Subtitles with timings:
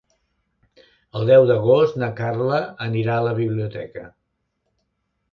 [1.17, 4.07] El deu d'agost na Carla anirà a la biblioteca.